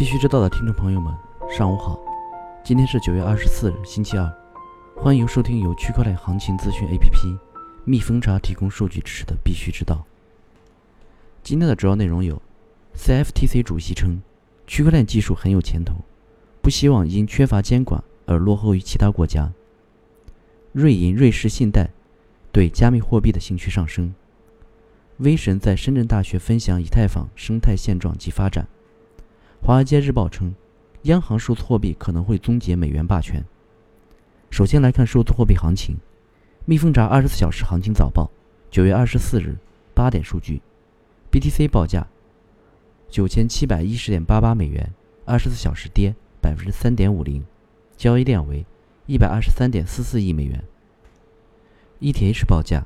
[0.00, 1.14] 必须知道的听众朋友们，
[1.54, 2.00] 上午好！
[2.64, 4.26] 今天是九月二十四日，星期二，
[4.96, 7.38] 欢迎收听由区块链行情资讯 APP
[7.84, 9.96] 蜜蜂茶提供数据支持的《必须知道》。
[11.42, 12.40] 今天的主要内容有
[12.96, 14.22] ：CFTC 主席称，
[14.66, 15.92] 区块链技术很有前途，
[16.62, 19.52] 不希望因缺乏监管而落后于其他国家；
[20.72, 21.90] 瑞银、瑞士信贷
[22.50, 24.14] 对加密货币的兴趣上升；
[25.18, 28.64] 威神在深圳大学分享以太坊生态现状及发展。
[29.62, 30.54] 《华尔街日报》称，
[31.02, 33.44] 央行数字货币可能会终结美元霸权。
[34.50, 35.96] 首先来看数字货币行情，
[36.64, 38.30] 蜜蜂查二十四小时行情早报，
[38.70, 39.56] 九月二十四日
[39.94, 40.60] 八点数据
[41.30, 42.08] ，BTC 报价
[43.08, 44.92] 九千七百一十点八八美元，
[45.24, 47.44] 二十四小时跌百分之三点五零，
[47.96, 48.64] 交易量为
[49.06, 50.64] 一百二十三点四四亿美元。
[52.00, 52.84] ETH 报价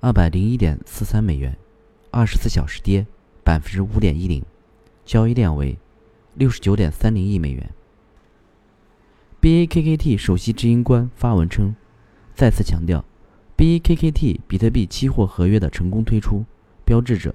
[0.00, 1.58] 二百零一点四三美元，
[2.12, 3.04] 二十四小时跌
[3.42, 4.42] 百分之五点一零，
[5.04, 5.76] 交易量为。
[6.36, 7.70] 六十九点三零亿美元。
[9.40, 11.74] BAKKT 首席执行官发文称，
[12.34, 13.04] 再次强调
[13.56, 16.44] ，BAKKT 比特币期货合约的成功推出，
[16.84, 17.34] 标志着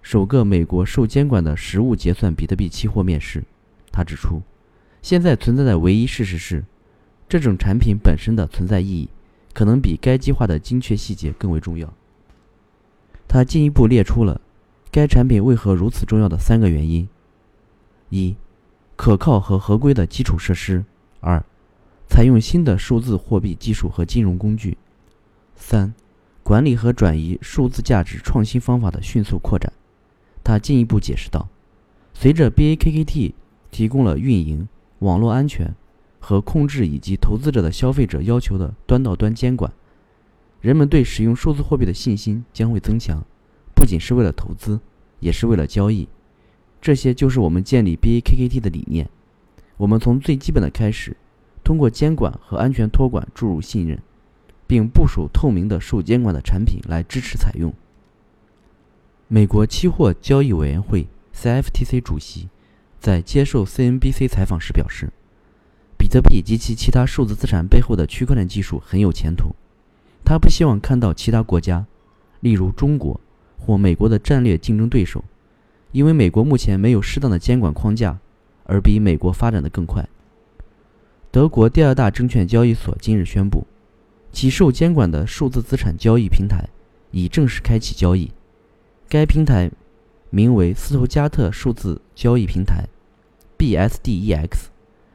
[0.00, 3.44] 首个美国受监管的实物结算比特币期货面世。
[3.92, 4.42] 他指出，
[5.02, 6.64] 现在存在的唯一事实是，
[7.28, 9.10] 这种产品本身的存在意义
[9.52, 11.92] 可能比该计划的精确细节更为重要。
[13.28, 14.40] 他进一步列出了
[14.90, 17.06] 该产品为何如此重要的三个原因。
[18.10, 18.36] 一、
[18.96, 20.84] 可靠和合规的基础设施；
[21.20, 21.44] 二、
[22.08, 24.76] 采用新的数字货币技术和金融工具；
[25.56, 25.92] 三、
[26.42, 29.72] 管理和转移数字价值创新方法的迅速扩展。
[30.44, 31.48] 他进一步解释道
[32.12, 33.32] ：“随着 BAKKT
[33.70, 35.74] 提供了运营、网络安全
[36.20, 39.72] 和控制以及投资者的消费者要求的端到端监管，
[40.60, 43.24] 人们对使用数字货币的信心将会增强，
[43.74, 44.78] 不仅是为了投资，
[45.20, 46.06] 也是为了交易。”
[46.84, 49.08] 这些就是我们建立 BAKKT 的理念。
[49.78, 51.16] 我们从最基本的开始，
[51.64, 53.98] 通过监管和安全托管注入信任，
[54.66, 57.72] 并部署透明的受监管的产品来支持采用。
[59.28, 62.50] 美国期货交易委员会 （CFTC） 主席
[63.00, 65.10] 在接受 CNBC 采访时表示，
[65.96, 69.54] 比特币及其其他数字资产背后的区块链技术很有前途。
[70.22, 71.86] 他不希望看到其他国家，
[72.40, 73.18] 例如中国
[73.56, 75.24] 或美国的战略竞争对手。
[75.94, 78.18] 因为美国目前没有适当的监管框架，
[78.64, 80.04] 而比美国发展的更快。
[81.30, 83.64] 德国第二大证券交易所今日宣布，
[84.32, 86.68] 其受监管的数字资产交易平台
[87.12, 88.32] 已正式开启交易。
[89.08, 89.70] 该平台
[90.30, 92.88] 名为斯图加特数字交易平台
[93.56, 94.48] （BSDEX），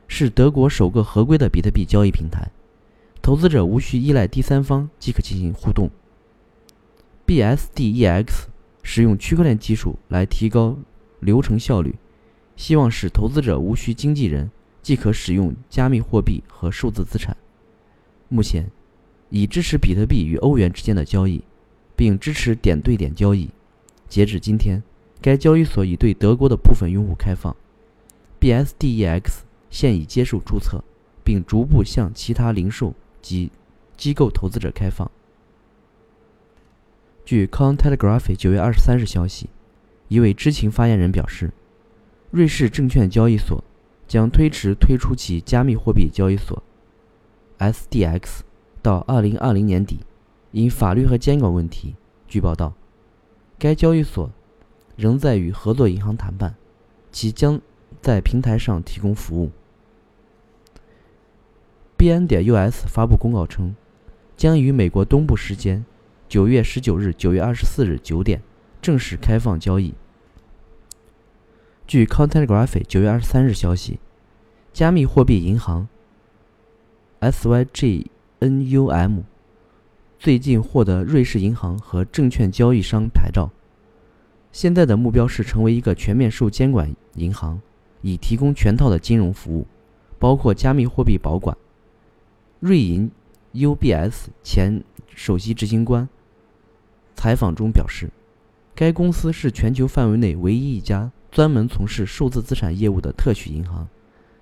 [0.08, 2.50] 是德国首个合规的比特币交易平台。
[3.22, 5.90] 投资者无需依赖第三方即可进行互动。
[7.28, 8.48] BSDEX。
[8.84, 10.78] 使用区块链技术来提高
[11.20, 11.96] 流程效率，
[12.56, 14.50] 希望使投资者无需经纪人
[14.82, 17.36] 即可使用加密货币和数字资产。
[18.28, 18.70] 目前，
[19.30, 21.44] 已支持比特币与欧元之间的交易，
[21.96, 23.50] 并支持点对点交易。
[24.08, 24.82] 截止今天，
[25.22, 27.56] 该交易所已对德国的部分用户开放。
[28.40, 30.84] BSDEX 现已接受注册，
[31.24, 33.52] 并逐步向其他零售及
[33.98, 35.10] 机构投资者开放。
[37.30, 39.52] 据 Cointelegraph 九月二十三日消息，
[40.08, 41.52] 一位知情发言人表示，
[42.32, 43.64] 瑞士证券交易所
[44.08, 46.64] 将推迟推出其加密货币交易所
[47.60, 48.40] SDX
[48.82, 50.00] 到二零二零年底，
[50.54, 51.96] 因法律和监管问题。
[52.28, 52.74] 据报道，
[53.60, 54.32] 该交易所
[54.96, 56.56] 仍在与合作银行谈判，
[57.12, 57.62] 其将
[58.02, 59.52] 在平台上提供服务。
[61.96, 63.76] BN 点 US 发布公告称，
[64.36, 65.86] 将于美国东部时间。
[66.30, 68.44] 九月十九日、九月二十四日九点
[68.84, 69.96] 正式开放交易。
[71.88, 74.00] 据 Cointelegraph 九月二十三日消息，
[74.72, 75.88] 加密货币银行
[77.20, 78.04] SYGNUM
[80.20, 83.50] 最近获得瑞士银行和证券交易商牌照，
[84.52, 87.60] 现在的目标是成为一个全面受监管银行，
[88.04, 89.66] 以提供全套的金融服务，
[90.20, 91.58] 包括加密货币保管。
[92.60, 93.10] 瑞银
[93.56, 94.84] UBS 前
[95.16, 96.08] 首席执行官。
[97.20, 98.10] 采访中表示，
[98.74, 103.86] 该公司是全球范围内唯一一家专门从事数字资产业务的特许银行，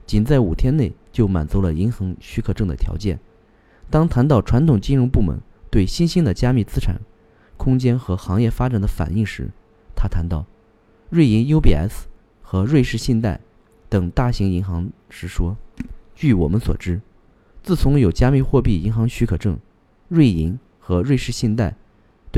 [0.05, 3.19] 仅在五天内就满足了银行许可证的条件。
[3.89, 5.41] 当谈到传统金融部门
[5.71, 7.01] 对新兴的加密资产
[7.57, 9.49] 空间和行业发展的反应时，
[9.95, 10.45] 他谈到
[11.09, 12.03] 瑞银 UBS
[12.43, 13.39] 和瑞士信贷
[13.89, 15.57] 等大型银行时说
[16.13, 17.01] ：“据我们所知，
[17.63, 19.57] 自从有加密货币银行许可证，
[20.09, 21.75] 瑞银和瑞士信贷。”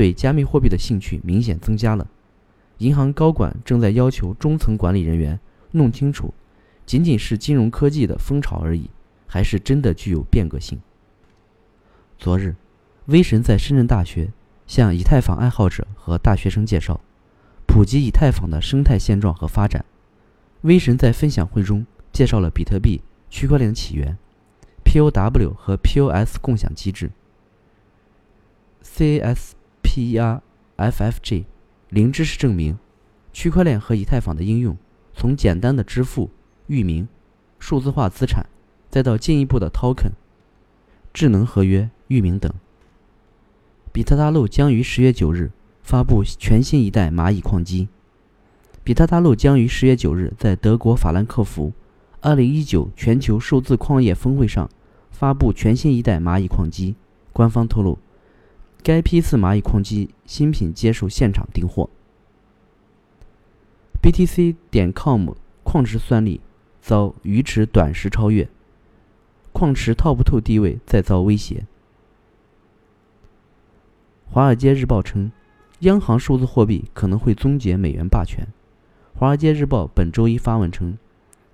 [0.00, 2.08] 对加密货币的兴趣明显增加了，
[2.78, 5.38] 银行高管正在要求中层管理人员
[5.72, 6.32] 弄清楚，
[6.86, 8.88] 仅仅是金融科技的风潮而已，
[9.26, 10.80] 还是真的具有变革性。
[12.18, 12.56] 昨日，
[13.08, 14.32] 威神在深圳大学
[14.66, 16.98] 向以太坊爱好者和大学生介绍，
[17.66, 19.84] 普及以太坊的生态现状和发展。
[20.62, 24.16] 威神在分享会中介绍了比特币区块链的起源、
[24.82, 27.10] POW 和 POS 共享机制、
[28.82, 29.50] CAS
[29.90, 31.46] PERFFG
[31.88, 32.78] 零知识证明、
[33.32, 34.76] 区块链和以太坊的应用，
[35.12, 36.30] 从简单的支付、
[36.68, 37.08] 域名、
[37.58, 38.46] 数字化资产，
[38.88, 40.12] 再到进一步的 token、
[41.12, 41.90] 智能合约。
[42.06, 42.52] 域名等。
[43.92, 45.52] 比特大陆将于十月九日
[45.82, 47.88] 发布全新一代蚂蚁矿机。
[48.82, 51.72] 比特大陆将于十月九日在德国法兰克福
[52.20, 54.68] 二零一九全球数字矿业峰会上
[55.10, 56.96] 发布全新一代蚂蚁矿机。
[57.32, 57.98] 官方透露，
[58.82, 61.88] 该批次蚂蚁矿机新品接受现场订货。
[64.02, 65.30] BTC 点 com
[65.62, 66.40] 矿池算力
[66.80, 68.48] 遭鱼池短时超越，
[69.52, 71.66] 矿池 Top Two 地位再遭威胁。
[74.32, 75.30] 《华尔街日报》称，
[75.80, 78.46] 央行数字货币可能会终结美元霸权。
[79.18, 80.96] 《华尔街日报》本周一发文称，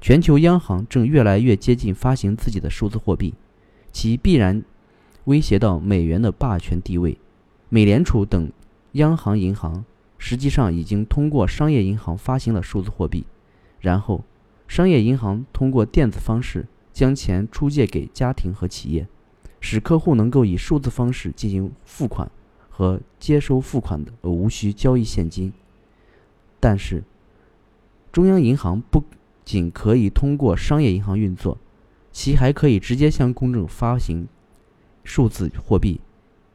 [0.00, 3.34] 全球央行正越来越接近发行自己的数字货币，
[3.92, 4.62] 其必然
[5.26, 7.16] 威胁到美元的霸权地位。
[7.68, 8.50] 美联储等
[8.92, 9.84] 央行银行
[10.18, 13.24] 实际上已经通过商业银行发行了数字货币，
[13.78, 14.24] 然后
[14.66, 19.06] 商业银行通过电子方式将钱出借给家庭和企业，
[19.60, 22.28] 使客户能够以数字方式进行付款。
[22.68, 25.50] 和接收付款的，无需交易现金。
[26.60, 27.02] 但是，
[28.12, 29.02] 中央银行不
[29.46, 31.56] 仅可以通过商业银行运作，
[32.12, 34.28] 其还可以直接向公众发行
[35.06, 36.00] 数字货币。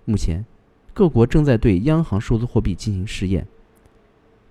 [0.05, 0.45] 目前，
[0.93, 3.47] 各国正在对央行数字货币进行试验，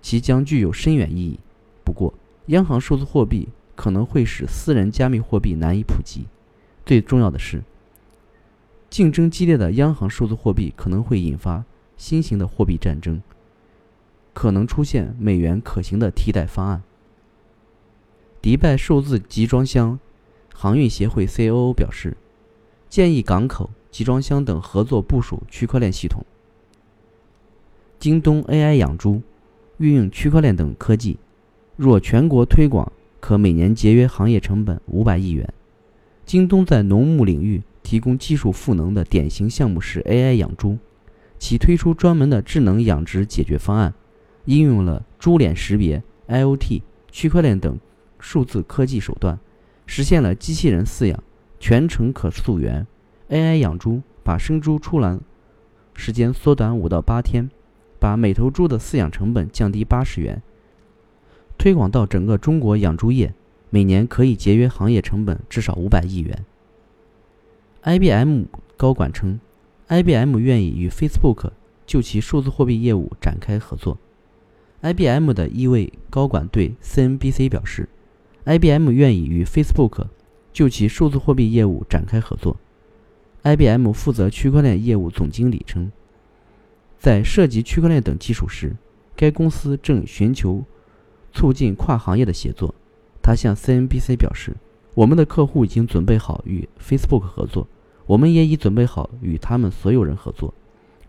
[0.01, 1.39] 其将具有深远意义。
[1.85, 2.13] 不过，
[2.47, 6.25] 央行数字货币可能会使私人加密货币难以普及。
[6.85, 7.63] 最重要的是。
[8.89, 11.63] 竞争激烈的央行数字货币可能会引发
[11.95, 13.21] 新型的货币战争，
[14.33, 16.83] 可能出现美元可行的替代方案。
[18.41, 19.97] 迪拜数字集装箱
[20.53, 22.17] 航运协会 C.O.O 表示，
[22.89, 26.25] 建议港口、集装箱等合作部署区块链系统。
[27.99, 29.21] 京东 AI 养猪
[29.77, 31.17] 运用区块链等科技，
[31.75, 35.53] 若全国推广，可每年节约行业成本五百亿元。
[36.25, 37.61] 京东在农牧领域。
[37.83, 40.77] 提供技术赋能的典型项目是 AI 养猪，
[41.39, 43.91] 其推出专门的智能养殖解决方案，
[44.45, 47.79] 应用了猪脸识别、IoT、区块链等
[48.19, 49.37] 数字科技手段，
[49.87, 51.21] 实现了机器人饲养，
[51.59, 52.85] 全程可溯源。
[53.31, 55.21] AI 养猪把生猪出栏
[55.93, 57.49] 时间缩短五到八天，
[57.97, 60.41] 把每头猪的饲养成本降低八十元，
[61.57, 63.33] 推广到整个中国养猪业，
[63.69, 66.45] 每年可以节约行业成本至少五百亿元。
[67.83, 68.43] IBM
[68.75, 69.39] 高管称
[69.87, 71.51] ，IBM 愿意与 Facebook
[71.85, 73.97] 就其数字货币业务展开合作。
[74.81, 77.87] IBM 的一位高管对 CNBC 表示
[78.43, 80.07] ，IBM 愿意与 Facebook
[80.51, 82.57] 就其数字货币业务展开合作。
[83.43, 85.91] IBM 负责区块链业务总经理称，
[86.99, 88.75] 在涉及区块链等技术时，
[89.15, 90.63] 该公司正寻求
[91.33, 92.73] 促进跨行业的协作。
[93.21, 94.55] 他向 CNBC 表示。
[94.93, 97.65] 我们的客户已经准备好与 Facebook 合作，
[98.05, 100.53] 我们也已准备好与他们所有人合作，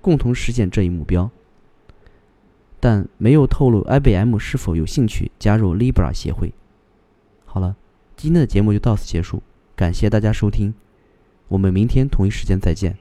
[0.01, 1.29] 共同实现这一目标。
[2.79, 6.55] 但没有透露 IBM 是否有兴趣加入 Libra 协会。
[7.45, 7.75] 好了，
[8.17, 9.43] 今天的节目就到此结束，
[9.75, 10.73] 感谢大家收听，
[11.53, 12.97] 我们明天同一时间再见。